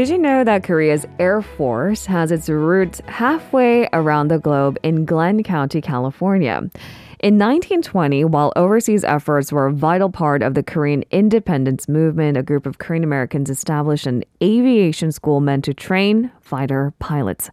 Did 0.00 0.08
you 0.08 0.16
know 0.16 0.44
that 0.44 0.64
Korea's 0.64 1.04
Air 1.18 1.42
Force 1.42 2.06
has 2.06 2.32
its 2.32 2.48
roots 2.48 3.02
halfway 3.06 3.86
around 3.92 4.28
the 4.28 4.38
globe 4.38 4.78
in 4.82 5.04
Glenn 5.04 5.42
County, 5.42 5.82
California? 5.82 6.70
In 7.18 7.36
1920, 7.36 8.24
while 8.24 8.50
overseas 8.56 9.04
efforts 9.04 9.52
were 9.52 9.66
a 9.66 9.72
vital 9.74 10.08
part 10.08 10.42
of 10.42 10.54
the 10.54 10.62
Korean 10.62 11.04
independence 11.10 11.86
movement, 11.86 12.38
a 12.38 12.42
group 12.42 12.64
of 12.64 12.78
Korean 12.78 13.04
Americans 13.04 13.50
established 13.50 14.06
an 14.06 14.24
aviation 14.42 15.12
school 15.12 15.40
meant 15.40 15.66
to 15.66 15.74
train 15.74 16.30
fighter 16.40 16.94
pilots. 16.98 17.50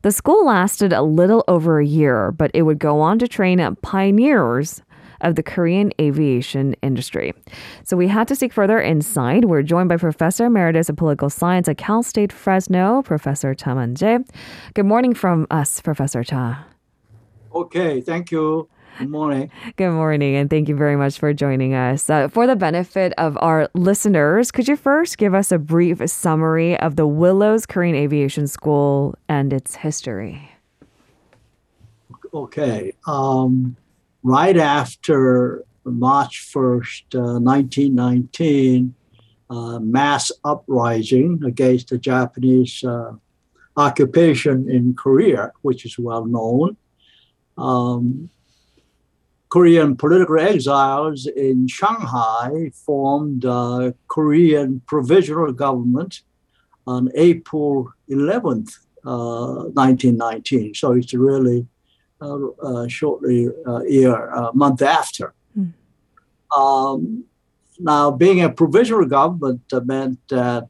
The 0.00 0.10
school 0.10 0.46
lasted 0.46 0.94
a 0.94 1.02
little 1.02 1.44
over 1.48 1.80
a 1.80 1.86
year, 1.86 2.32
but 2.32 2.50
it 2.54 2.62
would 2.62 2.78
go 2.78 3.02
on 3.02 3.18
to 3.18 3.28
train 3.28 3.76
pioneers 3.82 4.80
of 5.20 5.34
the 5.34 5.42
Korean 5.42 5.92
aviation 6.00 6.74
industry. 6.82 7.32
So 7.84 7.96
we 7.96 8.08
had 8.08 8.28
to 8.28 8.36
seek 8.36 8.52
further 8.52 8.80
insight. 8.80 9.44
We're 9.44 9.62
joined 9.62 9.88
by 9.88 9.96
Professor 9.96 10.46
Emeritus 10.46 10.88
of 10.88 10.96
Political 10.96 11.30
Science 11.30 11.68
at 11.68 11.78
Cal 11.78 12.02
State 12.02 12.32
Fresno, 12.32 13.02
Professor 13.02 13.54
Cha 13.54 13.74
Man-jae. 13.74 14.28
Good 14.74 14.86
morning 14.86 15.14
from 15.14 15.46
us, 15.50 15.80
Professor 15.80 16.24
Cha. 16.24 16.66
Okay, 17.54 18.00
thank 18.00 18.30
you. 18.30 18.68
Good 18.98 19.08
morning. 19.08 19.50
Good 19.76 19.92
morning, 19.92 20.34
and 20.34 20.50
thank 20.50 20.68
you 20.68 20.76
very 20.76 20.96
much 20.96 21.18
for 21.18 21.32
joining 21.32 21.74
us. 21.74 22.10
Uh, 22.10 22.28
for 22.28 22.46
the 22.46 22.56
benefit 22.56 23.14
of 23.16 23.38
our 23.40 23.70
listeners, 23.74 24.50
could 24.50 24.68
you 24.68 24.76
first 24.76 25.16
give 25.16 25.34
us 25.34 25.50
a 25.50 25.58
brief 25.58 26.06
summary 26.10 26.78
of 26.80 26.96
the 26.96 27.06
Willows 27.06 27.66
Korean 27.66 27.94
Aviation 27.94 28.46
School 28.46 29.14
and 29.28 29.52
its 29.52 29.76
history? 29.76 30.50
Okay. 32.34 32.92
Um, 33.06 33.76
right 34.22 34.56
after 34.56 35.64
March 35.84 36.50
1st, 36.52 37.14
uh, 37.14 37.40
1919, 37.40 38.94
uh, 39.48 39.78
mass 39.80 40.30
uprising 40.44 41.40
against 41.44 41.88
the 41.88 41.98
Japanese 41.98 42.84
uh, 42.84 43.12
occupation 43.76 44.70
in 44.70 44.94
Korea, 44.94 45.52
which 45.62 45.84
is 45.84 45.98
well 45.98 46.24
known. 46.24 46.76
Um, 47.58 48.30
Korean 49.48 49.96
political 49.96 50.38
exiles 50.38 51.26
in 51.26 51.66
Shanghai 51.66 52.70
formed 52.72 53.44
a 53.44 53.94
Korean 54.06 54.80
provisional 54.86 55.52
government 55.52 56.22
on 56.86 57.10
April 57.16 57.92
11th, 58.08 58.78
1919. 59.02 60.70
Uh, 60.70 60.74
so 60.74 60.92
it's 60.92 61.12
really 61.14 61.60
uh, 61.60 61.64
uh, 61.64 61.79
shortly 62.88 63.48
uh, 63.66 63.82
year 63.82 64.50
month 64.54 64.82
after. 64.82 65.32
Mm. 65.58 65.72
Um, 66.56 67.24
now, 67.78 68.10
being 68.10 68.42
a 68.42 68.50
provisional 68.50 69.06
government 69.06 69.62
meant 69.84 70.18
that 70.28 70.68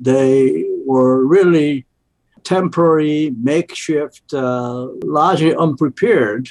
they 0.00 0.64
were 0.86 1.24
really 1.26 1.84
temporary, 2.42 3.34
makeshift, 3.42 4.32
largely 4.32 5.54
unprepared 5.54 6.48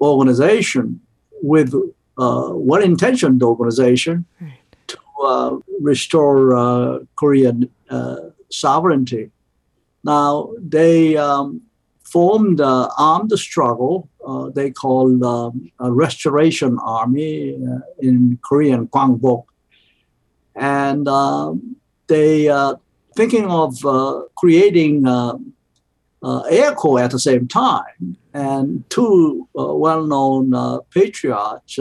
organization 0.00 1.00
with 1.42 1.74
uh, 2.18 2.50
well-intentioned 2.52 3.42
organization 3.42 4.26
right. 4.40 4.52
to 4.86 4.98
uh, 5.24 5.56
restore 5.80 6.54
uh, 6.54 6.98
Korean 7.16 7.70
sovereignty. 8.50 9.30
Now 10.04 10.50
they 10.58 11.16
um, 11.16 11.62
formed 12.10 12.60
an 12.60 12.88
armed 12.98 13.32
struggle 13.38 14.10
uh, 14.26 14.50
they 14.50 14.70
called 14.70 15.22
um, 15.22 15.70
a 15.78 15.90
Restoration 15.90 16.78
Army 16.82 17.56
uh, 17.56 17.80
in 17.98 18.38
Korean, 18.42 18.86
Kwangbok. 18.88 19.44
And 20.54 21.08
um, 21.08 21.76
they 22.06 22.48
uh, 22.48 22.74
thinking 23.16 23.46
of 23.46 23.84
uh, 23.84 24.22
creating 24.36 25.06
uh, 25.06 25.38
uh, 26.22 26.40
air 26.42 26.74
corps 26.74 27.00
at 27.00 27.12
the 27.12 27.18
same 27.18 27.48
time. 27.48 28.16
And 28.32 28.88
two 28.90 29.48
well-known 29.54 30.80
patriots, 30.90 31.78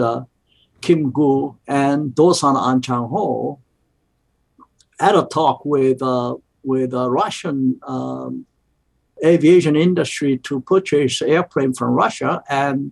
Kim 0.82 1.12
Gu 1.12 1.56
and 1.68 2.16
Dosan 2.16 2.58
An 2.58 2.82
Chang 2.82 3.08
Ho, 3.10 3.60
had 5.00 5.16
a 5.16 5.26
talk 5.26 5.64
with 5.66 6.02
with 6.64 6.94
Russian 6.94 7.80
um, 7.86 8.46
aviation 9.26 9.76
industry 9.76 10.38
to 10.40 10.62
purchase 10.62 11.22
airplane 11.22 11.74
from 11.74 11.92
Russia, 11.92 12.44
and 12.50 12.92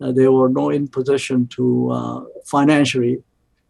uh, 0.00 0.12
they 0.12 0.28
were 0.28 0.48
not 0.48 0.74
in 0.74 0.88
position 0.88 1.46
to 1.48 1.90
uh, 1.90 2.20
financially 2.44 3.22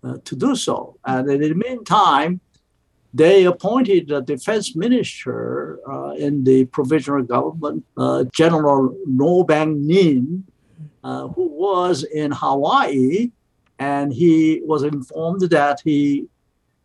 uh, 0.03 0.17
to 0.25 0.37
do 0.37 0.55
so. 0.55 0.97
And 1.05 1.31
in 1.31 1.41
the 1.41 1.55
meantime, 1.55 2.41
they 3.15 3.45
appointed 3.45 4.11
a 4.11 4.21
defense 4.21 4.77
minister 4.77 5.79
uh, 5.91 6.11
in 6.11 6.45
the 6.45 6.67
provisional 6.67 7.23
government, 7.23 7.85
uh, 7.97 8.25
General 8.33 8.95
No 9.07 9.43
Bang 9.45 9.87
Nin, 9.87 10.45
uh, 11.03 11.29
who 11.29 11.47
was 11.49 12.05
in 12.05 12.33
Hawaii, 12.33 13.31
and 13.79 14.13
he 14.13 14.61
was 14.65 14.83
informed 14.83 15.43
that 15.43 15.81
he 15.83 16.27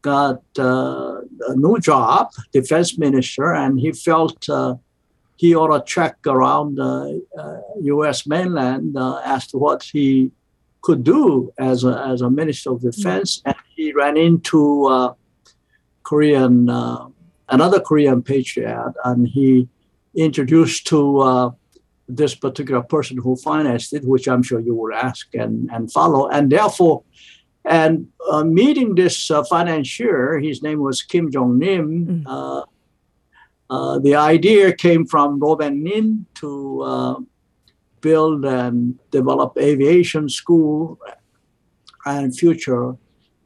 got 0.02 0.42
a 0.58 1.22
new 1.56 1.80
job, 1.80 2.32
defense 2.52 2.98
minister, 2.98 3.54
and 3.54 3.80
he 3.80 3.92
felt 3.92 4.48
he 5.41 5.56
ought 5.56 5.75
to 5.75 5.84
check 5.96 6.16
around 6.28 6.75
the 6.75 7.25
uh, 7.35 7.57
U.S. 7.96 8.28
mainland 8.28 8.96
uh, 8.96 9.19
as 9.25 9.47
to 9.47 9.57
what 9.57 9.81
he 9.81 10.29
could 10.81 11.03
do 11.03 11.52
as 11.57 11.84
a, 11.84 11.94
as 12.12 12.22
a 12.22 12.29
minister 12.29 12.69
of 12.74 12.81
defense. 12.81 13.40
Mm-hmm. 13.40 13.50
And 13.50 13.57
he 13.75 13.91
ran 13.91 14.18
into 14.18 14.85
uh, 14.85 15.13
Korean, 16.03 16.69
uh, 16.69 17.07
another 17.50 17.80
Korean 17.80 18.22
patriot, 18.22 18.94
and 19.03 19.28
he 19.28 19.68
introduced 20.13 20.85
to 20.94 21.00
uh, 21.22 21.50
this 22.07 22.35
particular 22.35 22.84
person 22.84 23.18
who 23.18 23.35
financed 23.35 23.94
it, 23.94 24.06
which 24.06 24.28
I'm 24.28 24.44
sure 24.44 24.59
you 24.59 24.75
will 24.75 24.94
ask 24.94 25.34
and, 25.34 25.72
and 25.74 25.91
follow. 25.91 26.30
And 26.30 26.51
therefore, 26.51 27.01
and 27.66 28.09
uh, 28.30 28.44
meeting 28.44 28.94
this 28.94 29.31
financier, 29.50 30.38
his 30.38 30.62
name 30.62 30.81
was 30.81 31.01
Kim 31.01 31.31
Jong 31.31 31.57
Nim, 31.57 32.06
mm. 32.06 32.24
Uh, 32.28 32.66
the 33.72 34.16
idea 34.16 34.74
came 34.74 35.06
from 35.06 35.40
Robin 35.40 35.82
Nin 35.82 36.26
to 36.36 36.82
uh, 36.82 37.16
build 38.02 38.44
and 38.46 39.00
develop 39.12 39.58
aviation 39.58 40.28
school 40.28 41.00
and 42.06 42.38
future 42.38 42.96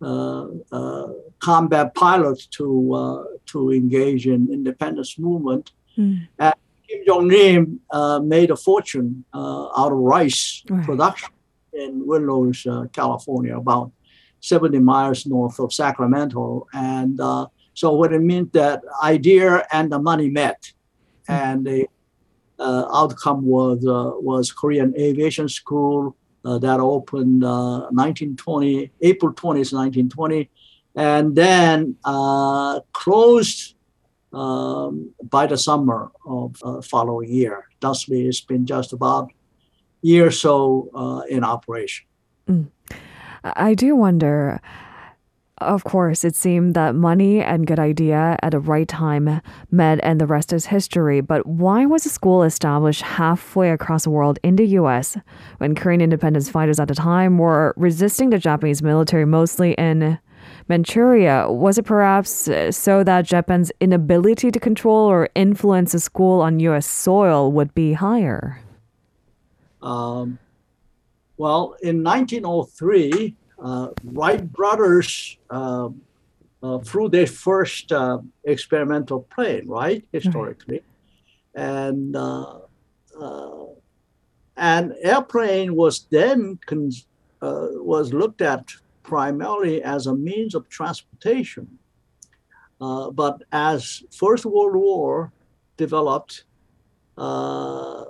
uh, 0.02 0.48
uh 0.72 1.08
combat 1.40 1.94
pilots 1.94 2.48
to 2.48 2.94
uh, 2.94 3.24
to 3.46 3.72
engage 3.72 4.26
in 4.26 4.52
independence 4.52 5.20
movement. 5.20 5.72
Mm. 5.98 6.28
And 6.40 6.56
Kim 6.88 7.00
Jong 7.06 7.28
Nam 7.28 8.28
made 8.28 8.50
a 8.50 8.56
fortune 8.56 9.26
out 9.34 9.92
of 9.92 9.98
rice 9.98 10.64
right. 10.70 10.84
production 10.86 11.30
in 11.74 12.08
Willows, 12.08 12.66
California, 12.94 13.58
about 13.58 13.92
70 14.40 14.80
miles 14.80 15.26
north 15.26 15.60
of 15.60 15.74
Sacramento, 15.74 16.68
and 16.74 17.20
so 17.76 17.92
what 17.92 18.14
it 18.14 18.22
meant 18.22 18.54
that 18.54 18.82
idea 19.04 19.68
and 19.72 19.92
the 19.92 20.00
money 20.00 20.30
met, 20.30 20.72
hmm. 21.28 21.34
and 21.34 21.66
the 21.68 21.88
uh, 22.58 22.86
outcome 22.92 23.46
was 23.46 23.86
uh, 23.86 24.12
was 24.16 24.52
Korean 24.52 24.94
Aviation 24.98 25.50
School 25.50 26.16
uh, 26.46 26.58
that 26.60 26.80
opened 26.80 27.42
1920 27.42 28.86
uh, 28.86 28.90
April 29.02 29.34
20th 29.34 29.74
1920, 29.74 30.50
and 30.96 31.36
then 31.36 31.98
uh, 32.06 32.80
closed 32.94 33.76
um, 34.32 35.14
by 35.22 35.46
the 35.46 35.58
summer 35.58 36.12
of 36.26 36.56
uh, 36.64 36.82
following 36.82 37.30
year. 37.30 37.68
Thusly, 37.82 38.26
it's 38.26 38.42
been 38.42 38.66
just 38.66 38.94
about 38.94 39.26
a 39.26 40.08
year 40.08 40.28
or 40.28 40.32
so 40.32 41.26
in 41.30 41.44
operation. 41.44 42.06
Mm. 42.50 42.68
I 43.44 43.76
do 43.76 43.96
wonder 43.96 44.62
of 45.60 45.86
course, 45.86 46.26
it 46.26 46.36
seemed 46.36 46.74
that 46.74 46.96
money 46.96 47.42
and 47.42 47.66
good 47.66 47.80
idea 47.80 48.38
at 48.42 48.52
the 48.52 48.60
right 48.60 48.88
time 48.88 49.42
met, 49.72 50.00
and 50.04 50.20
the 50.20 50.28
rest 50.28 50.52
is 50.52 50.66
history. 50.66 51.22
But 51.22 51.46
why 51.46 51.86
was 51.86 52.06
a 52.06 52.10
school 52.10 52.44
established 52.44 53.02
halfway 53.02 53.72
across 53.72 54.04
the 54.04 54.10
world 54.10 54.38
in 54.44 54.58
the 54.58 54.66
U.S. 54.80 55.18
when 55.60 55.74
Korean 55.74 56.02
independence 56.02 56.50
fighters 56.50 56.78
at 56.80 56.90
the 56.90 56.96
time 56.96 57.38
were 57.38 57.74
resisting 57.78 58.32
the 58.32 58.38
Japanese 58.38 58.84
military 58.84 59.26
mostly 59.26 59.74
in 59.74 60.20
Manchuria? 60.68 61.50
Was 61.50 61.78
it 61.78 61.86
perhaps 61.86 62.50
so 62.72 63.04
that 63.06 63.26
Japan's 63.26 63.72
inability 63.80 64.52
to 64.52 64.60
control 64.60 65.08
or 65.08 65.30
influence 65.36 65.94
a 65.94 66.02
school 66.02 66.42
on 66.42 66.60
U.S. 66.60 66.86
soil 66.86 67.50
would 67.54 67.74
be 67.74 67.94
higher? 67.94 68.60
Um, 69.82 70.38
well, 71.38 71.78
in 71.82 72.04
1903, 72.04 73.36
uh, 73.38 73.45
Wright 73.58 74.52
brothers 74.52 75.38
uh, 75.50 75.90
uh, 76.62 76.80
flew 76.80 77.10
their 77.10 77.28
first 77.28 77.92
experimental 78.44 79.22
plane, 79.22 79.68
right, 79.68 80.04
historically. 80.12 80.82
And 81.54 82.16
and 84.58 84.94
airplane 85.02 85.76
was 85.76 86.08
then 86.10 86.60
con- 86.66 86.92
was 87.42 88.14
looked 88.14 88.42
at 88.42 88.72
primarily 89.04 89.84
as 89.84 90.08
a 90.08 90.16
means 90.16 90.56
of 90.56 90.68
transportation. 90.70 91.78
Uh, 92.82 93.10
but 93.12 93.42
as 93.52 94.04
First 94.12 94.46
World 94.46 94.76
War 94.76 95.32
developed, 95.78 96.44
uh, 97.18 98.06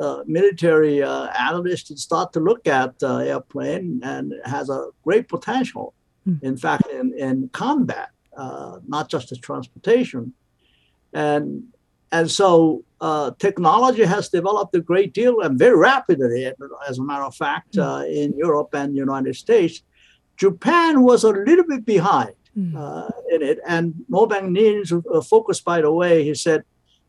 uh, 0.00 0.24
military 0.26 1.02
uh, 1.02 1.26
analysts 1.38 2.02
start 2.02 2.32
to 2.32 2.40
look 2.40 2.66
at 2.66 2.94
uh, 3.02 3.18
airplane 3.18 4.00
and 4.02 4.32
has 4.46 4.70
a 4.70 4.86
great 5.04 5.28
potential. 5.28 5.92
Mm. 6.26 6.42
In 6.42 6.56
fact, 6.56 6.86
in, 6.86 7.12
in 7.18 7.50
combat, 7.52 8.08
uh, 8.36 8.78
not 8.88 9.10
just 9.10 9.30
as 9.30 9.38
transportation, 9.38 10.32
and 11.12 11.64
and 12.12 12.30
so 12.30 12.82
uh, 13.00 13.30
technology 13.38 14.04
has 14.04 14.28
developed 14.28 14.74
a 14.74 14.80
great 14.80 15.12
deal 15.12 15.40
and 15.42 15.58
very 15.58 15.76
rapidly, 15.76 16.50
as 16.88 16.98
a 16.98 17.02
matter 17.02 17.24
of 17.24 17.34
fact, 17.34 17.74
mm. 17.74 18.22
in 18.22 18.36
Europe 18.36 18.70
and 18.74 18.96
United 18.96 19.36
States. 19.36 19.82
Japan 20.36 21.02
was 21.02 21.22
a 21.22 21.28
little 21.28 21.66
bit 21.66 21.84
behind 21.84 22.34
mm. 22.56 23.12
in 23.30 23.42
it, 23.42 23.58
and 23.66 23.94
Bang 24.08 24.52
Nin's 24.52 24.92
focus, 25.28 25.60
by 25.60 25.82
the 25.82 25.92
way, 25.92 26.24
he 26.24 26.34
said 26.34 26.64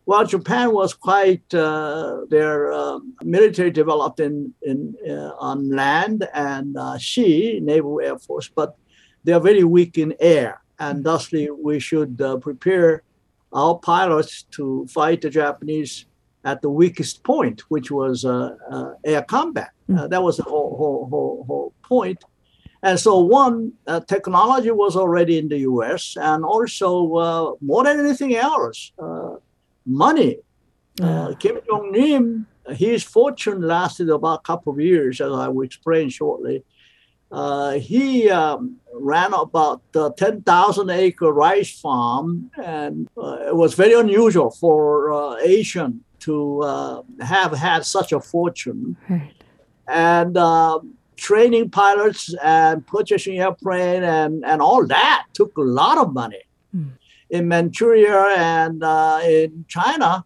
well, 0.06 0.26
Japan 0.26 0.74
was 0.74 0.94
quite 0.94 1.54
uh, 1.54 2.22
their 2.30 2.74
um, 2.74 3.14
military 3.24 3.72
developed 3.72 4.20
in, 4.20 4.54
in 4.62 4.96
uh, 5.08 5.32
on 5.38 5.70
land 5.70 6.28
and 6.34 6.76
uh, 6.78 6.98
sea, 6.98 7.60
naval 7.62 8.02
air 8.02 8.18
force, 8.18 8.50
but 8.50 8.76
they 9.24 9.34
are 9.34 9.40
very 9.40 9.64
weak 9.64 9.98
in 9.98 10.16
air, 10.20 10.62
and 10.80 11.04
thusly 11.04 11.50
we 11.52 11.80
should 11.80 12.20
uh, 12.22 12.38
prepare 12.38 13.04
our 13.54 13.78
pilots 13.78 14.44
to 14.52 14.88
fight 14.88 15.22
the 15.22 15.30
Japanese 15.30 16.06
at 16.44 16.62
the 16.62 16.70
weakest 16.70 17.24
point, 17.24 17.62
which 17.70 17.92
was 17.92 18.26
uh, 18.26 18.56
uh, 18.72 18.94
air 19.04 19.22
combat. 19.22 19.72
Mm. 19.90 20.10
that 20.10 20.24
was 20.24 20.38
the 20.38 20.44
whole, 20.44 20.76
whole, 20.78 21.08
whole, 21.10 21.44
whole 21.48 21.74
point. 21.84 22.24
And 22.84 23.00
so, 23.00 23.20
one, 23.20 23.74
uh, 23.86 24.00
technology 24.00 24.72
was 24.72 24.96
already 24.96 25.38
in 25.38 25.50
the 25.50 25.60
US, 25.60 26.18
and 26.20 26.44
also, 26.44 27.16
uh, 27.16 27.52
more 27.62 27.84
than 27.84 28.00
anything 28.00 28.36
else, 28.36 28.92
uh, 28.98 29.36
money. 29.86 30.38
Uh, 31.02 31.34
Kim 31.40 31.60
Jong 31.68 31.92
Nam, 31.92 32.48
his 32.76 33.04
fortune 33.04 33.62
lasted 33.62 34.10
about 34.10 34.40
a 34.40 34.44
couple 34.44 34.74
of 34.74 34.80
years, 34.80 35.22
as 35.22 35.32
I 35.32 35.48
will 35.48 35.64
explain 35.64 36.10
shortly. 36.10 36.64
Uh, 37.32 37.72
he 37.74 38.30
um, 38.30 38.76
ran 38.94 39.34
about 39.34 39.82
uh, 39.96 40.10
10,000 40.18 40.90
acre 40.90 41.32
rice 41.32 41.80
farm, 41.80 42.52
and 42.62 43.08
uh, 43.18 43.38
it 43.48 43.56
was 43.56 43.74
very 43.74 43.94
unusual 43.94 44.52
for 44.52 45.14
uh, 45.14 45.38
Asian 45.38 46.04
to 46.20 46.62
uh, 46.62 47.02
have 47.22 47.54
had 47.54 47.86
such 47.86 48.12
a 48.12 48.20
fortune. 48.20 48.98
Right. 49.10 49.34
And 49.88 50.38
um, 50.38 50.94
training 51.16 51.70
pilots 51.70 52.34
and 52.44 52.86
purchasing 52.86 53.40
airplane 53.40 54.04
and, 54.04 54.44
and 54.46 54.62
all 54.62 54.86
that 54.88 55.26
took 55.34 55.56
a 55.58 55.62
lot 55.62 55.98
of 55.98 56.14
money 56.14 56.44
in 57.32 57.48
Manchuria 57.48 58.36
and 58.38 58.84
uh, 58.84 59.20
in 59.24 59.66
China, 59.68 60.24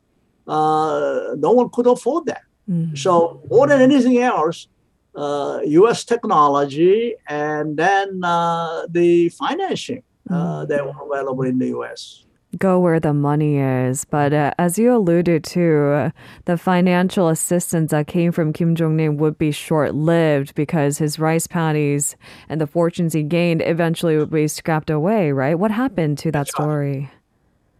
uh, 0.47 1.35
no 1.37 1.51
one 1.51 1.69
could 1.69 1.87
afford 1.87 2.25
that. 2.25 2.41
Mm-hmm. 2.69 2.95
So 2.95 3.41
more 3.49 3.67
than 3.67 3.81
anything 3.81 4.17
else, 4.17 4.67
uh, 5.15 5.59
U.S. 5.63 6.03
technology 6.03 7.15
and 7.29 7.77
then 7.77 8.21
uh, 8.23 8.87
the 8.89 9.29
financing 9.29 10.03
mm-hmm. 10.29 10.67
that 10.67 10.85
were 10.85 11.15
available 11.15 11.43
in 11.43 11.57
the 11.59 11.67
U.S 11.67 12.24
go 12.57 12.79
where 12.79 12.99
the 12.99 13.13
money 13.13 13.57
is. 13.57 14.05
But 14.05 14.33
uh, 14.33 14.51
as 14.57 14.77
you 14.77 14.95
alluded 14.95 15.43
to, 15.45 15.91
uh, 15.91 16.09
the 16.45 16.57
financial 16.57 17.29
assistance 17.29 17.91
that 17.91 18.07
came 18.07 18.31
from 18.31 18.53
Kim 18.53 18.75
Jong 18.75 18.95
Nam 18.95 19.17
would 19.17 19.37
be 19.37 19.51
short 19.51 19.95
lived 19.95 20.55
because 20.55 20.97
his 20.97 21.19
rice 21.19 21.47
paddies 21.47 22.15
and 22.49 22.59
the 22.59 22.67
fortunes 22.67 23.13
he 23.13 23.23
gained 23.23 23.61
eventually 23.65 24.17
would 24.17 24.31
be 24.31 24.47
scrapped 24.47 24.89
away, 24.89 25.31
right? 25.31 25.55
What 25.55 25.71
happened 25.71 26.17
to 26.19 26.31
that 26.31 26.47
story? 26.47 27.09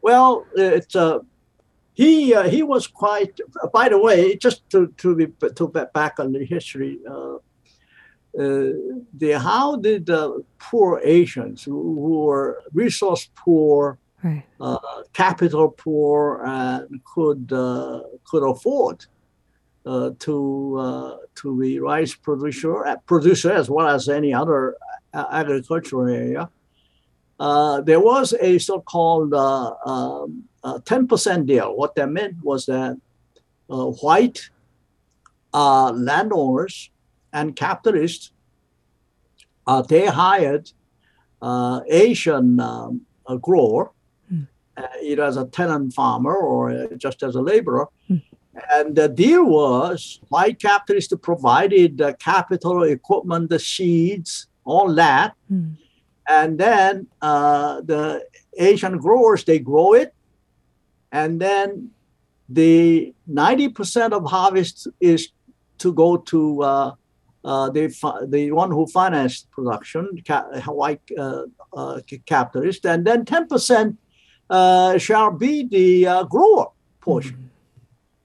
Well, 0.01 0.45
it's 0.55 0.95
uh, 0.95 1.19
he 1.93 2.33
uh, 2.33 2.49
he 2.49 2.61
was 2.61 2.87
quite. 2.87 3.39
Uh, 3.63 3.67
by 3.67 3.89
the 3.89 3.97
way, 3.97 4.35
just 4.35 4.69
to 4.69 4.93
to 4.97 5.15
be 5.15 5.27
to 5.55 5.67
back 5.93 6.19
on 6.19 6.33
the 6.33 6.45
history. 6.45 6.99
Uh, 7.09 7.37
uh, 8.37 8.73
the 9.17 9.39
how 9.39 9.77
did 9.77 10.07
the 10.07 10.43
poor 10.59 10.99
Asians 11.03 11.63
who, 11.63 11.71
who 11.71 12.19
were 12.25 12.61
resource 12.73 13.29
poor 13.33 13.97
right. 14.25 14.43
uh, 14.59 14.77
capital 15.13 15.69
poor 15.69 16.43
and 16.45 16.99
could 17.05 17.51
uh, 17.53 18.01
could 18.25 18.43
afford 18.43 19.05
uh, 19.85 20.09
to 20.19 20.77
uh, 20.79 21.17
to 21.35 21.59
be 21.59 21.79
rice 21.79 22.15
producer 22.15 22.85
uh, 22.85 22.95
producer 23.05 23.51
as 23.51 23.69
well 23.69 23.87
as 23.87 24.09
any 24.09 24.33
other 24.33 24.75
uh, 25.13 25.25
agricultural 25.31 26.09
area. 26.09 26.49
there 27.85 27.99
was 27.99 28.33
a 28.41 28.57
so-called 28.57 29.33
um, 29.33 30.43
10% 30.63 31.45
deal. 31.45 31.75
What 31.75 31.93
that 31.95 32.09
meant 32.09 32.37
was 32.41 32.65
that 32.65 32.97
white 33.67 34.49
landowners 35.53 36.89
and 37.31 37.55
capitalists 37.55 38.31
they 39.87 40.07
hired 40.07 40.71
Asian 41.87 42.59
um, 42.59 43.01
grower 43.41 43.91
uh, 44.77 44.87
either 45.01 45.23
as 45.23 45.37
a 45.37 45.45
tenant 45.45 45.93
farmer 45.93 46.35
or 46.35 46.71
uh, 46.71 46.87
just 46.97 47.23
as 47.23 47.35
a 47.35 47.41
laborer. 47.41 47.87
Mm. 48.09 48.21
And 48.71 48.95
the 48.95 49.09
deal 49.09 49.45
was 49.45 50.19
white 50.29 50.59
capitalists 50.59 51.13
provided 51.21 51.97
the 51.97 52.13
capital, 52.13 52.83
equipment, 52.83 53.49
the 53.49 53.59
seeds, 53.59 54.47
all 54.63 54.93
that. 54.95 55.33
Mm. 55.51 55.77
And 56.27 56.57
then 56.57 57.07
uh, 57.21 57.81
the 57.81 58.25
Asian 58.57 58.97
growers, 58.97 59.43
they 59.43 59.59
grow 59.59 59.93
it. 59.93 60.13
And 61.11 61.39
then 61.39 61.91
the 62.49 63.13
90% 63.29 64.11
of 64.11 64.25
harvest 64.25 64.87
is 64.99 65.29
to 65.77 65.93
go 65.93 66.17
to 66.17 66.63
uh, 66.63 66.91
uh, 67.43 67.69
the, 67.69 67.87
the 68.27 68.51
one 68.51 68.71
who 68.71 68.87
financed 68.87 69.51
production, 69.51 70.09
white 70.65 71.01
uh, 71.17 71.43
uh, 71.73 71.99
capitalist, 72.25 72.85
and 72.85 73.05
then 73.05 73.23
10% 73.23 73.97
uh, 74.49 74.97
shall 74.97 75.31
be 75.31 75.63
the 75.63 76.07
uh, 76.07 76.23
grower 76.23 76.67
portion. 77.01 77.35
Mm-hmm. 77.35 77.45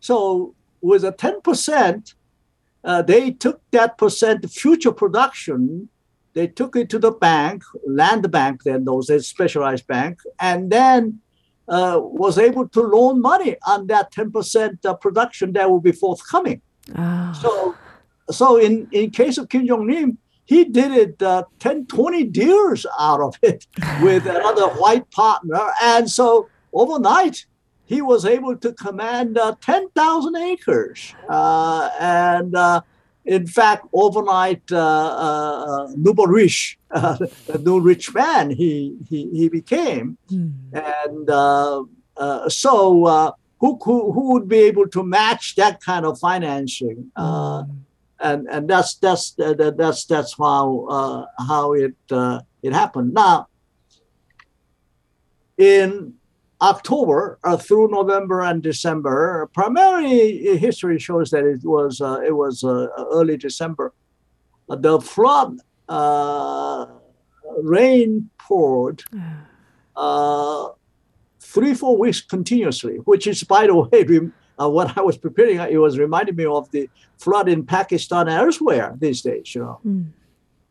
So 0.01 0.55
with 0.81 1.05
a 1.05 1.13
10%, 1.13 2.15
uh, 2.83 3.03
they 3.03 3.31
took 3.31 3.61
that 3.73 3.99
percent 3.99 4.51
future 4.51 4.93
production, 4.93 5.89
they 6.33 6.47
took 6.47 6.77
it 6.77 6.89
to 6.91 6.99
the 6.99 7.11
bank, 7.11 7.63
land 7.87 8.31
bank, 8.31 8.63
then 8.63 8.85
those 8.85 9.27
specialized 9.27 9.87
bank, 9.87 10.21
and 10.39 10.71
then 10.71 11.21
uh, 11.69 11.99
was 12.01 12.39
able 12.39 12.69
to 12.69 12.81
loan 12.81 13.21
money 13.21 13.57
on 13.67 13.87
that 13.89 14.13
10% 14.13 14.85
uh, 14.85 14.95
production 14.95 15.53
that 15.53 15.71
will 15.71 15.81
be 15.81 15.93
forthcoming. 15.93 16.63
Oh. 16.97 17.33
So, 17.41 17.77
so 18.31 18.57
in, 18.57 18.89
in 18.93 19.11
case 19.11 19.39
of 19.39 19.49
Kim 19.49 19.67
Jong 19.67 19.87
Nam, 19.87 20.19
he 20.51 20.65
did 20.65 20.91
it 20.91 21.23
uh, 21.23 21.45
10, 21.61 21.87
20 21.87 22.25
deers 22.25 22.85
out 22.99 23.21
of 23.21 23.37
it 23.41 23.69
with 24.03 24.27
another 24.27 24.67
white 24.81 25.09
partner. 25.13 25.71
And 25.81 26.11
so 26.11 26.49
overnight, 26.73 27.47
he 27.85 28.03
was 28.03 28.25
able 28.25 28.57
to 28.57 28.73
command 28.73 29.39
uh, 29.39 29.55
10,000 29.61 30.35
acres. 30.35 31.15
Uh, 31.29 31.89
and 32.01 32.57
uh, 32.57 32.81
in 33.25 33.47
fact, 33.47 33.87
overnight, 33.93 34.63
uh, 34.73 34.77
uh, 34.77 35.87
uh 35.87 36.27
rich, 36.27 36.77
uh, 36.91 37.17
the 37.47 37.59
new 37.59 37.79
rich 37.79 38.13
man 38.13 38.51
he, 38.51 38.97
he, 39.09 39.31
he 39.31 39.49
became. 39.49 40.19
Mm. 40.33 40.53
And 40.73 42.53
so, 42.53 43.37
who, 43.61 43.79
who, 43.85 44.13
who 44.13 44.33
would 44.33 44.49
be 44.49 44.59
able 44.59 44.89
to 44.89 45.05
match 45.05 45.55
that 45.55 45.81
kind 45.81 46.05
of 46.05 46.19
financing? 46.19 47.13
Mm 47.17 47.85
and 48.21 48.47
and 48.49 48.69
that's 48.69 48.95
that's 48.97 49.33
that's 49.33 50.05
that's 50.05 50.37
how 50.37 50.87
uh, 50.89 51.25
how 51.49 51.73
it 51.73 51.95
uh, 52.11 52.41
it 52.63 52.73
happened. 52.73 53.15
Now, 53.15 53.49
in 55.57 56.15
October 56.61 57.39
uh, 57.43 57.57
through 57.57 57.89
November 57.89 58.43
and 58.43 58.63
December, 58.63 59.49
primarily 59.55 60.59
history 60.59 60.99
shows 60.99 61.31
that 61.31 61.45
it 61.45 61.65
was 61.65 62.01
uh, 62.01 62.21
it 62.25 62.33
was 62.33 62.63
uh, 62.63 62.89
early 63.13 63.37
December. 63.37 63.93
the 64.69 65.01
flood 65.01 65.59
uh, 65.89 66.87
rain 67.63 68.31
poured 68.39 69.03
three 71.41 71.75
four 71.75 71.97
weeks 71.97 72.21
continuously, 72.21 72.97
which 73.07 73.27
is 73.27 73.43
by 73.43 73.67
the 73.67 73.75
way 73.75 74.05
uh, 74.61 74.69
what 74.69 74.97
I 74.97 75.01
was 75.01 75.17
preparing, 75.17 75.59
it 75.59 75.79
was 75.79 75.99
reminding 75.99 76.37
me 76.37 76.45
of 76.45 76.71
the 76.71 76.89
flood 77.19 77.49
in 77.49 77.65
Pakistan 77.65 78.29
and 78.29 78.37
elsewhere 78.37 78.95
these 78.99 79.23
days, 79.23 79.55
you 79.55 79.63
know. 79.63 79.81
Mm. 79.87 80.07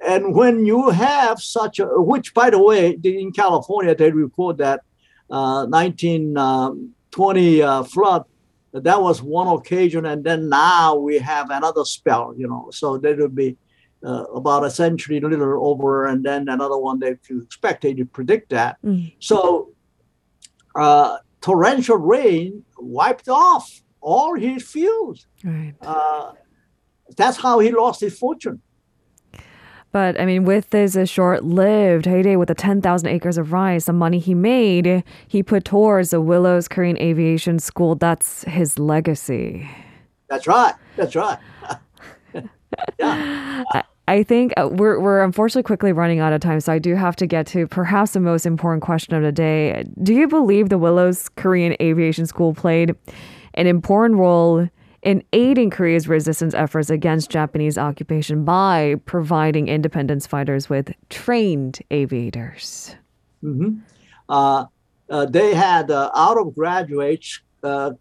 And 0.06 0.34
when 0.34 0.66
you 0.66 0.90
have 0.92 1.42
such 1.42 1.80
a, 1.80 1.86
which 2.02 2.34
by 2.34 2.50
the 2.50 2.62
way, 2.62 2.98
in 3.04 3.32
California, 3.32 3.94
they 3.96 4.12
record 4.12 4.58
that 4.60 4.82
uh, 5.30 5.66
1920 5.66 7.62
um, 7.62 7.70
uh, 7.70 7.84
flood, 7.84 8.24
that 8.72 9.02
was 9.02 9.22
one 9.22 9.48
occasion. 9.48 10.06
And 10.06 10.24
then 10.24 10.48
now 10.48 10.96
we 10.96 11.20
have 11.20 11.50
another 11.50 11.84
spell, 11.84 12.34
you 12.38 12.48
know. 12.48 12.70
So 12.72 12.98
there 12.98 13.16
will 13.18 13.28
be 13.28 13.58
uh, 14.04 14.24
about 14.34 14.64
a 14.64 14.72
century, 14.72 15.18
a 15.18 15.28
little 15.28 15.68
over, 15.68 16.06
and 16.06 16.24
then 16.24 16.48
another 16.48 16.78
one 16.78 17.00
they 17.00 17.18
expect, 17.30 17.82
they 17.82 17.94
predict 18.04 18.52
that. 18.52 18.78
Mm. 18.86 19.12
So 19.20 19.74
uh, 20.76 21.18
torrential 21.42 21.98
rain 21.98 22.64
wiped 22.78 23.30
off 23.30 23.82
all 24.02 24.36
his 24.36 24.64
fields. 24.64 25.28
Right. 25.44 25.74
Uh, 25.82 26.34
that's 27.16 27.38
how 27.38 27.60
he 27.60 27.72
lost 27.72 28.02
his 28.02 28.18
fortune. 28.18 28.62
But 29.92 30.20
I 30.20 30.26
mean, 30.26 30.46
with 30.46 30.70
this 30.70 30.96
uh, 30.96 31.06
short-lived 31.06 32.06
heyday 32.06 32.36
with 32.36 32.48
the 32.48 32.56
10,000 32.56 33.10
acres 33.10 33.38
of 33.40 33.52
rice, 33.52 33.86
the 33.86 33.94
money 33.94 34.20
he 34.20 34.36
made, 34.36 35.04
he 35.28 35.42
put 35.42 35.66
towards 35.66 36.12
the 36.12 36.22
Willows 36.22 36.68
Korean 36.68 36.98
Aviation 36.98 37.58
School. 37.58 37.96
That's 37.96 38.44
his 38.44 38.78
legacy. 38.78 39.68
That's 40.28 40.46
right. 40.46 40.76
That's 40.96 41.16
right. 41.16 41.40
yeah. 43.00 43.64
I, 43.74 43.84
I 44.10 44.24
think 44.24 44.54
uh, 44.58 44.68
we're, 44.72 45.00
we're 45.00 45.24
unfortunately 45.24 45.62
quickly 45.62 45.92
running 45.92 46.20
out 46.20 46.34
of 46.34 46.42
time, 46.42 46.60
so 46.62 46.74
I 46.74 46.80
do 46.80 46.96
have 46.96 47.16
to 47.18 47.28
get 47.28 47.46
to 47.48 47.68
perhaps 47.68 48.14
the 48.14 48.20
most 48.20 48.48
important 48.48 48.82
question 48.82 49.14
of 49.14 49.22
the 49.22 49.32
day. 49.32 49.84
Do 50.02 50.16
you 50.16 50.28
believe 50.28 50.70
the 50.70 50.80
Willows 50.80 51.30
Korean 51.30 51.76
Aviation 51.80 52.26
School 52.26 52.56
played 52.56 52.96
an 53.54 53.68
important 53.68 54.20
role 54.20 54.68
in 55.04 55.24
aiding 55.32 55.70
Korea's 55.70 56.08
resistance 56.08 56.56
efforts 56.56 56.90
against 56.90 57.30
Japanese 57.30 57.78
occupation 57.78 58.44
by 58.44 58.96
providing 59.06 59.68
independence 59.68 60.26
fighters 60.26 60.72
with 60.72 60.92
trained 61.10 61.78
aviators. 61.92 62.96
Mm-hmm. 63.44 63.78
Uh, 64.28 64.66
uh, 65.12 65.26
they 65.28 65.54
had 65.54 65.92
uh, 65.92 66.10
out 66.16 66.40
of 66.40 66.56
graduates, 66.56 67.42
a 67.62 67.68
uh, 67.68 67.92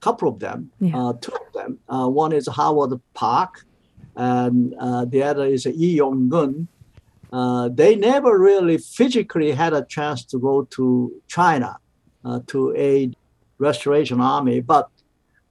couple 0.00 0.28
of 0.28 0.40
them, 0.40 0.72
yeah. 0.80 0.98
Uh, 0.98 1.12
two 1.20 1.32
of 1.32 1.52
them. 1.52 1.78
Uh, 1.88 2.08
one 2.08 2.32
is 2.32 2.48
Howard 2.48 3.00
Park, 3.14 3.64
and 4.18 4.72
the 5.10 5.22
other 5.22 5.46
is 5.46 5.64
Yi 5.64 5.96
Yong-gun. 5.96 6.68
they 7.74 7.96
never 7.96 8.38
really 8.38 8.76
physically 8.76 9.52
had 9.52 9.72
a 9.72 9.84
chance 9.84 10.24
to 10.24 10.38
go 10.38 10.64
to 10.76 11.22
China 11.28 11.78
to 12.48 12.74
aid 12.76 13.16
Restoration 13.58 14.20
Army, 14.20 14.60
but 14.60 14.88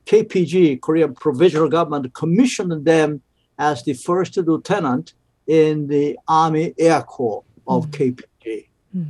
KPG, 0.06 0.82
Korean 0.82 1.14
Provisional 1.14 1.68
Government, 1.70 2.14
commissioned 2.14 2.86
them 2.86 3.22
as 3.60 3.84
the 3.84 3.94
first 3.94 4.38
lieutenant 4.38 5.14
in 5.46 5.88
the 5.88 6.18
Army 6.28 6.74
Air 6.78 7.02
Corps 7.02 7.44
of 7.68 7.88
mm. 7.88 8.16
KPG. 8.16 8.68
Mm. 8.96 9.06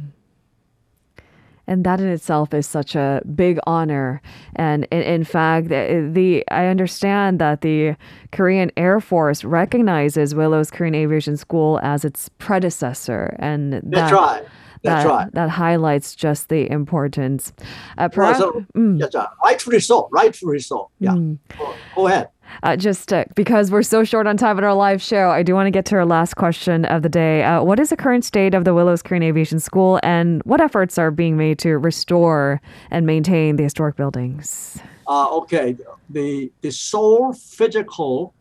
And 1.67 1.83
that 1.83 1.99
in 1.99 2.07
itself 2.07 2.53
is 2.53 2.65
such 2.65 2.95
a 2.95 3.21
big 3.35 3.59
honor. 3.67 4.21
And 4.55 4.85
in, 4.91 5.01
in 5.01 5.23
fact, 5.23 5.69
the, 5.69 6.09
the, 6.11 6.43
I 6.49 6.67
understand 6.67 7.39
that 7.39 7.61
the 7.61 7.95
Korean 8.31 8.71
Air 8.77 8.99
Force 9.01 9.43
recognizes 9.43 10.33
Willows 10.33 10.71
Korean 10.71 10.95
Aviation 10.95 11.35
School 11.35 11.79
as 11.83 12.05
its 12.05 12.29
predecessor, 12.37 13.35
and 13.39 13.73
that, 13.73 13.91
that's 13.91 14.13
right. 14.13 14.43
That's 14.83 15.03
that, 15.03 15.09
right. 15.09 15.33
That 15.33 15.49
highlights 15.49 16.15
just 16.15 16.49
the 16.49 16.69
importance. 16.71 17.53
Uh, 17.97 18.09
perhaps, 18.09 18.39
well, 18.39 18.53
so, 18.53 18.65
mm. 18.75 19.15
uh, 19.15 19.27
rightfully 19.43 19.79
so. 19.79 20.09
Rightfully 20.11 20.59
so. 20.59 20.89
Yeah. 20.99 21.11
Mm. 21.11 21.37
Go, 21.57 21.73
go, 21.95 22.07
ahead. 22.07 22.29
Uh, 22.63 22.75
just 22.75 23.11
uh, 23.11 23.25
because 23.35 23.71
we're 23.71 23.83
so 23.83 24.03
short 24.03 24.27
on 24.27 24.37
time 24.37 24.57
in 24.57 24.63
our 24.63 24.73
live 24.73 25.01
show, 25.01 25.29
I 25.29 25.43
do 25.43 25.53
want 25.53 25.67
to 25.67 25.71
get 25.71 25.85
to 25.87 25.95
our 25.95 26.05
last 26.05 26.35
question 26.35 26.85
of 26.85 27.01
the 27.01 27.09
day. 27.09 27.43
Uh, 27.43 27.61
what 27.63 27.79
is 27.79 27.89
the 27.89 27.97
current 27.97 28.23
state 28.23 28.53
of 28.53 28.63
the 28.63 28.73
Willows 28.73 29.01
Korean 29.01 29.23
Aviation 29.23 29.59
School, 29.59 29.99
and 30.03 30.41
what 30.43 30.61
efforts 30.61 30.97
are 30.97 31.11
being 31.11 31.37
made 31.37 31.59
to 31.59 31.77
restore 31.77 32.61
and 32.91 33.05
maintain 33.05 33.57
the 33.57 33.63
historic 33.63 33.95
buildings? 33.95 34.79
Uh, 35.07 35.35
okay, 35.37 35.75
the 36.09 36.51
the 36.61 36.71
sole 36.71 37.33
physical 37.33 38.33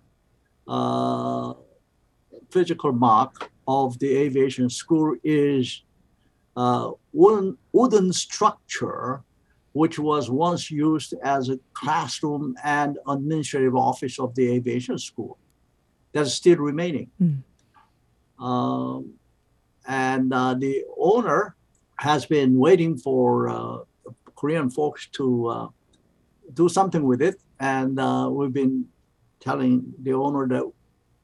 uh, 0.69 1.55
physical 2.51 2.93
mark 2.93 3.51
of 3.69 3.99
the 3.99 4.17
aviation 4.17 4.71
school 4.71 5.17
is 5.25 5.83
uh, 6.57 6.91
wooden, 7.13 7.59
wooden 7.73 8.13
structure, 8.13 9.23
which 9.73 9.99
was 9.99 10.31
once 10.31 10.71
used 10.71 11.15
as 11.23 11.51
a 11.51 11.59
classroom 11.75 12.57
and 12.65 12.99
administrative 13.07 13.77
office 13.77 14.19
of 14.19 14.35
the 14.35 14.51
aviation 14.51 14.99
school. 14.99 15.39
That's 16.13 16.33
still 16.33 16.57
remaining. 16.57 17.11
Mm. 17.21 17.43
Um, 18.39 19.15
and 19.87 20.33
uh, 20.33 20.55
the 20.55 20.85
owner 20.99 21.57
has 21.97 22.27
been 22.27 22.59
waiting 22.59 22.97
for 22.97 23.49
uh, 23.49 23.79
Korean 24.35 24.71
folks 24.71 25.09
to 25.13 25.47
uh, 25.47 25.69
do 26.55 26.69
something 26.69 27.03
with 27.03 27.23
it. 27.23 27.37
And 27.61 27.99
uh, 27.99 28.29
we've 28.31 28.53
been 28.53 28.87
telling 29.41 29.93
the 30.03 30.13
owner 30.13 30.47
that 30.49 30.71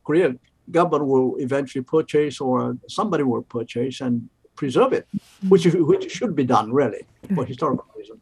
Korean 0.04 0.38
government 0.70 1.06
will 1.06 1.36
eventually 1.38 1.82
purchase 1.82 2.40
or 2.40 2.78
somebody 2.88 3.22
will 3.22 3.42
purchase 3.42 4.00
and 4.00 4.28
preserve 4.56 4.92
it, 4.92 5.06
which 5.48 5.64
which 5.64 6.10
should 6.10 6.34
be 6.34 6.44
done 6.44 6.72
really 6.72 7.06
for 7.34 7.44
historical 7.44 7.86
reason. 7.96 8.20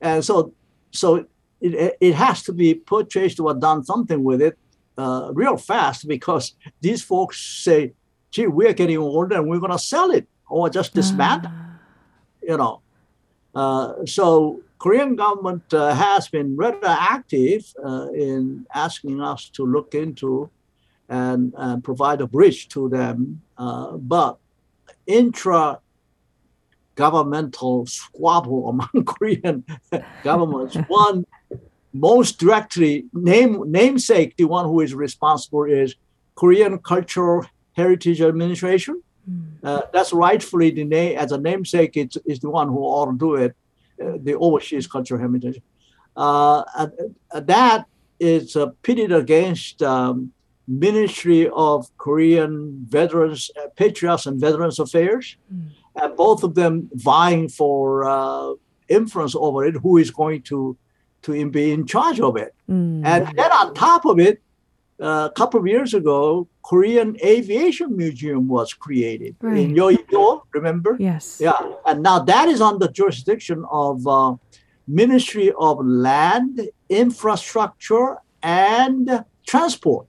And 0.00 0.24
so, 0.24 0.52
so 0.90 1.26
it, 1.60 1.96
it 2.00 2.14
has 2.14 2.42
to 2.44 2.52
be 2.52 2.74
purchased 2.74 3.38
or 3.40 3.54
done 3.54 3.84
something 3.84 4.24
with 4.24 4.40
it 4.40 4.58
uh, 4.98 5.30
real 5.32 5.56
fast 5.56 6.08
because 6.08 6.54
these 6.80 7.02
folks 7.02 7.38
say, 7.40 7.92
"Gee, 8.30 8.46
we're 8.46 8.72
getting 8.72 8.98
older 8.98 9.36
and 9.36 9.48
we're 9.48 9.60
going 9.60 9.72
to 9.72 9.78
sell 9.78 10.10
it 10.10 10.26
or 10.48 10.70
just 10.70 10.94
dismantle." 10.94 11.50
Ah. 11.52 11.78
You 12.42 12.56
know, 12.56 12.80
uh, 13.54 14.06
so 14.06 14.62
Korean 14.78 15.14
government 15.14 15.62
uh, 15.74 15.94
has 15.94 16.28
been 16.28 16.56
rather 16.56 16.88
active 16.88 17.72
uh, 17.84 18.08
in 18.14 18.66
asking 18.74 19.20
us 19.20 19.48
to 19.50 19.64
look 19.64 19.94
into 19.94 20.50
and, 21.08 21.52
and 21.56 21.84
provide 21.84 22.20
a 22.22 22.26
bridge 22.26 22.68
to 22.68 22.88
them, 22.88 23.42
uh, 23.58 23.92
but 23.98 24.38
intra 25.10 25.80
governmental 26.94 27.86
squabble 27.86 28.68
among 28.72 29.04
Korean 29.04 29.64
governments. 30.22 30.76
One 30.88 31.26
most 31.92 32.38
directly 32.38 33.06
name 33.12 33.64
namesake, 33.66 34.36
the 34.36 34.44
one 34.44 34.64
who 34.66 34.80
is 34.80 34.94
responsible 34.94 35.64
is 35.64 35.96
Korean 36.34 36.78
Cultural 36.78 37.44
Heritage 37.72 38.20
Administration. 38.20 39.02
Mm. 39.28 39.44
Uh, 39.62 39.82
that's 39.92 40.12
rightfully 40.12 40.70
the 40.70 40.84
name 40.84 41.18
as 41.18 41.32
a 41.32 41.38
namesake. 41.38 41.96
It's 41.96 42.16
is 42.24 42.40
the 42.40 42.50
one 42.50 42.68
who 42.68 42.78
ought 42.78 43.10
to 43.12 43.18
do 43.18 43.34
it. 43.34 43.54
Uh, 44.00 44.16
the 44.22 44.34
overseas 44.34 44.86
cultural 44.86 45.20
heritage. 45.20 45.60
Uh, 46.16 46.62
that 47.34 47.84
is 48.18 48.56
uh, 48.56 48.66
pitted 48.82 49.12
against 49.12 49.82
um, 49.82 50.32
Ministry 50.70 51.48
of 51.48 51.90
Korean 51.98 52.86
Veterans, 52.88 53.50
uh, 53.58 53.68
Patriots 53.74 54.26
and 54.26 54.40
Veterans 54.40 54.78
Affairs, 54.78 55.36
mm. 55.52 55.68
and 56.00 56.16
both 56.16 56.44
of 56.44 56.54
them 56.54 56.88
vying 56.94 57.48
for 57.48 58.04
uh, 58.04 58.54
influence 58.88 59.34
over 59.34 59.64
it. 59.64 59.74
Who 59.82 59.96
is 59.96 60.10
going 60.12 60.42
to 60.42 60.76
to 61.22 61.50
be 61.50 61.72
in 61.72 61.86
charge 61.86 62.20
of 62.20 62.36
it? 62.36 62.54
Mm. 62.68 63.04
And 63.04 63.26
then 63.36 63.50
on 63.52 63.74
top 63.74 64.04
of 64.06 64.20
it, 64.20 64.40
uh, 65.00 65.28
a 65.30 65.34
couple 65.34 65.58
of 65.58 65.66
years 65.66 65.92
ago, 65.92 66.46
Korean 66.62 67.16
Aviation 67.24 67.96
Museum 67.96 68.46
was 68.46 68.72
created 68.72 69.34
right. 69.40 69.56
in 69.56 69.74
Yeouido, 69.74 70.42
remember? 70.52 70.96
Yes. 71.00 71.38
Yeah, 71.40 71.58
and 71.86 72.02
now 72.02 72.20
that 72.20 72.48
is 72.48 72.60
under 72.60 72.86
jurisdiction 72.86 73.64
of 73.70 74.06
uh, 74.06 74.36
Ministry 74.86 75.52
of 75.58 75.84
Land, 75.84 76.68
Infrastructure, 76.88 78.18
and 78.42 79.24
Transport. 79.46 80.06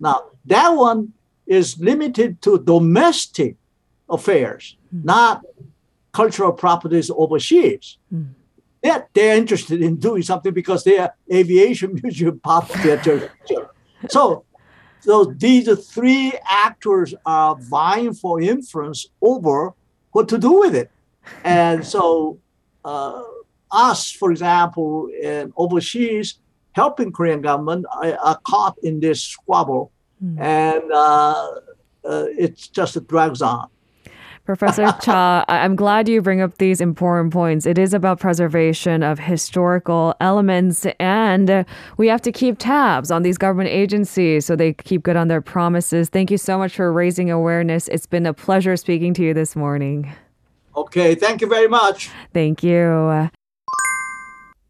Now, 0.00 0.30
that 0.46 0.70
one 0.70 1.12
is 1.46 1.78
limited 1.78 2.40
to 2.42 2.58
domestic 2.58 3.56
affairs, 4.08 4.76
mm. 4.94 5.04
not 5.04 5.44
cultural 6.12 6.52
properties 6.52 7.10
overseas. 7.10 7.98
Mm. 8.12 8.30
They're, 8.82 9.06
they're 9.12 9.36
interested 9.36 9.82
in 9.82 9.96
doing 9.96 10.22
something 10.22 10.54
because 10.54 10.84
they 10.84 10.98
are 10.98 11.14
aviation 11.32 12.00
museum 12.02 12.40
of 12.44 12.68
their. 12.82 13.30
So, 14.08 14.44
so 15.00 15.24
these 15.24 15.68
three 15.86 16.32
actors 16.48 17.14
are 17.26 17.56
vying 17.56 18.14
for 18.14 18.40
influence 18.40 19.06
over 19.20 19.74
what 20.12 20.28
to 20.30 20.38
do 20.38 20.60
with 20.60 20.74
it. 20.74 20.90
And 21.44 21.86
so, 21.86 22.38
uh, 22.84 23.22
us, 23.70 24.10
for 24.10 24.30
example, 24.30 25.08
in 25.22 25.52
overseas, 25.56 26.38
helping 26.80 27.12
Korean 27.12 27.42
government 27.42 27.84
are, 27.92 28.16
are 28.28 28.38
caught 28.52 28.76
in 28.82 29.00
this 29.00 29.22
squabble, 29.22 29.92
mm. 30.24 30.40
and 30.40 30.84
uh, 30.92 31.50
uh, 32.04 32.24
it 32.44 32.52
just 32.72 32.94
drags 33.06 33.42
on. 33.42 33.68
Professor 34.46 34.86
Cha, 35.02 35.44
I'm 35.48 35.76
glad 35.76 36.08
you 36.08 36.22
bring 36.22 36.40
up 36.40 36.56
these 36.58 36.80
important 36.80 37.32
points. 37.32 37.66
It 37.66 37.78
is 37.78 37.92
about 37.94 38.18
preservation 38.18 39.02
of 39.02 39.18
historical 39.18 40.14
elements, 40.20 40.86
and 40.98 41.64
we 41.98 42.08
have 42.08 42.22
to 42.22 42.32
keep 42.32 42.56
tabs 42.58 43.10
on 43.10 43.22
these 43.22 43.38
government 43.38 43.68
agencies 43.68 44.46
so 44.46 44.56
they 44.56 44.72
keep 44.72 45.02
good 45.02 45.16
on 45.16 45.28
their 45.28 45.42
promises. 45.42 46.08
Thank 46.08 46.30
you 46.30 46.38
so 46.38 46.58
much 46.58 46.74
for 46.74 46.92
raising 46.92 47.30
awareness. 47.30 47.86
It's 47.88 48.06
been 48.06 48.26
a 48.26 48.34
pleasure 48.34 48.76
speaking 48.76 49.14
to 49.14 49.22
you 49.22 49.34
this 49.34 49.54
morning. 49.54 50.12
Okay, 50.74 51.14
thank 51.14 51.42
you 51.42 51.46
very 51.46 51.68
much. 51.68 52.10
Thank 52.32 52.62
you. 52.62 53.30